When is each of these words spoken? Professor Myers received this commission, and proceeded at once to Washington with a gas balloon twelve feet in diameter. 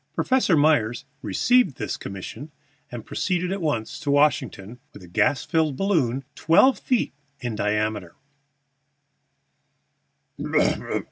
Professor 0.15 0.57
Myers 0.57 1.05
received 1.21 1.77
this 1.77 1.95
commission, 1.95 2.49
and 2.91 3.05
proceeded 3.05 3.51
at 3.51 3.61
once 3.61 3.99
to 3.99 4.09
Washington 4.09 4.79
with 4.93 5.03
a 5.03 5.07
gas 5.07 5.45
balloon 5.45 6.23
twelve 6.33 6.79
feet 6.79 7.13
in 7.39 7.53
diameter. 7.55 8.15